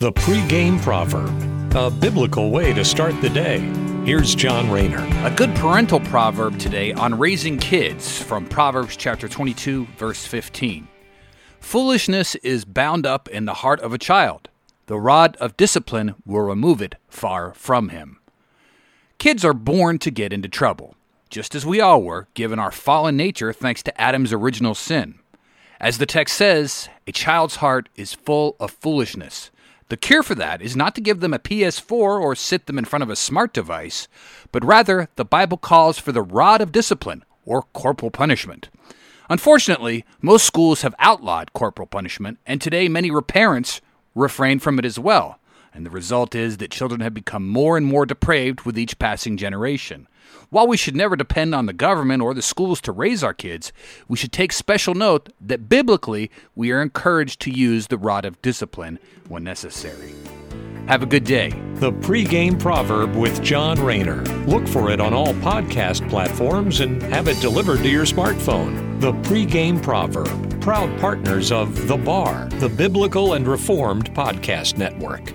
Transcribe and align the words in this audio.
The 0.00 0.12
pregame 0.12 0.80
proverb, 0.80 1.74
a 1.74 1.90
biblical 1.90 2.52
way 2.52 2.72
to 2.72 2.84
start 2.84 3.20
the 3.20 3.28
day. 3.28 3.58
Here's 4.04 4.32
John 4.32 4.70
Rayner. 4.70 5.04
A 5.26 5.34
good 5.34 5.52
parental 5.56 5.98
proverb 5.98 6.56
today 6.60 6.92
on 6.92 7.18
raising 7.18 7.58
kids 7.58 8.22
from 8.22 8.46
Proverbs 8.46 8.96
chapter 8.96 9.26
22, 9.26 9.88
verse 9.96 10.24
15. 10.24 10.86
Foolishness 11.58 12.36
is 12.36 12.64
bound 12.64 13.06
up 13.06 13.28
in 13.28 13.46
the 13.46 13.54
heart 13.54 13.80
of 13.80 13.92
a 13.92 13.98
child. 13.98 14.48
The 14.86 15.00
rod 15.00 15.36
of 15.38 15.56
discipline 15.56 16.14
will 16.24 16.42
remove 16.42 16.80
it 16.80 16.94
far 17.08 17.52
from 17.54 17.88
him. 17.88 18.20
Kids 19.18 19.44
are 19.44 19.52
born 19.52 19.98
to 19.98 20.12
get 20.12 20.32
into 20.32 20.48
trouble, 20.48 20.94
just 21.28 21.56
as 21.56 21.66
we 21.66 21.80
all 21.80 22.04
were, 22.04 22.28
given 22.34 22.60
our 22.60 22.70
fallen 22.70 23.16
nature 23.16 23.52
thanks 23.52 23.82
to 23.82 24.00
Adam's 24.00 24.32
original 24.32 24.76
sin. 24.76 25.18
As 25.80 25.98
the 25.98 26.06
text 26.06 26.36
says, 26.36 26.88
a 27.08 27.10
child's 27.10 27.56
heart 27.56 27.88
is 27.96 28.14
full 28.14 28.54
of 28.60 28.70
foolishness. 28.70 29.50
The 29.88 29.96
cure 29.96 30.22
for 30.22 30.34
that 30.34 30.60
is 30.60 30.76
not 30.76 30.94
to 30.96 31.00
give 31.00 31.20
them 31.20 31.32
a 31.32 31.38
PS4 31.38 31.90
or 31.90 32.34
sit 32.34 32.66
them 32.66 32.78
in 32.78 32.84
front 32.84 33.02
of 33.02 33.08
a 33.10 33.16
smart 33.16 33.54
device, 33.54 34.06
but 34.52 34.64
rather 34.64 35.08
the 35.16 35.24
Bible 35.24 35.56
calls 35.56 35.98
for 35.98 36.12
the 36.12 36.22
rod 36.22 36.60
of 36.60 36.72
discipline 36.72 37.24
or 37.46 37.62
corporal 37.72 38.10
punishment. 38.10 38.68
Unfortunately, 39.30 40.04
most 40.20 40.44
schools 40.44 40.82
have 40.82 40.94
outlawed 40.98 41.52
corporal 41.54 41.86
punishment, 41.86 42.38
and 42.46 42.60
today 42.60 42.88
many 42.88 43.10
parents 43.22 43.80
refrain 44.14 44.58
from 44.58 44.78
it 44.78 44.84
as 44.84 44.98
well. 44.98 45.38
And 45.78 45.86
the 45.86 45.90
result 45.90 46.34
is 46.34 46.56
that 46.56 46.72
children 46.72 47.02
have 47.02 47.14
become 47.14 47.46
more 47.46 47.76
and 47.76 47.86
more 47.86 48.04
depraved 48.04 48.62
with 48.62 48.76
each 48.76 48.98
passing 48.98 49.36
generation. 49.36 50.08
While 50.50 50.66
we 50.66 50.76
should 50.76 50.96
never 50.96 51.14
depend 51.14 51.54
on 51.54 51.66
the 51.66 51.72
government 51.72 52.20
or 52.20 52.34
the 52.34 52.42
schools 52.42 52.80
to 52.80 52.90
raise 52.90 53.22
our 53.22 53.32
kids, 53.32 53.72
we 54.08 54.16
should 54.16 54.32
take 54.32 54.52
special 54.52 54.94
note 54.94 55.28
that 55.40 55.68
biblically 55.68 56.32
we 56.56 56.72
are 56.72 56.82
encouraged 56.82 57.38
to 57.42 57.52
use 57.52 57.86
the 57.86 57.96
rod 57.96 58.24
of 58.24 58.42
discipline 58.42 58.98
when 59.28 59.44
necessary. 59.44 60.12
Have 60.88 61.04
a 61.04 61.06
good 61.06 61.22
day. 61.22 61.50
The 61.74 61.92
pregame 61.92 62.58
proverb 62.58 63.14
with 63.14 63.40
John 63.40 63.80
Rayner. 63.80 64.24
Look 64.46 64.66
for 64.66 64.90
it 64.90 65.00
on 65.00 65.14
all 65.14 65.32
podcast 65.34 66.10
platforms 66.10 66.80
and 66.80 67.00
have 67.04 67.28
it 67.28 67.40
delivered 67.40 67.84
to 67.84 67.88
your 67.88 68.04
smartphone. 68.04 68.98
The 69.00 69.12
pregame 69.12 69.80
proverb, 69.80 70.60
proud 70.60 70.98
partners 70.98 71.52
of 71.52 71.86
The 71.86 71.96
Bar, 71.96 72.48
the 72.54 72.68
Biblical 72.68 73.34
and 73.34 73.46
Reformed 73.46 74.12
Podcast 74.12 74.76
Network. 74.76 75.32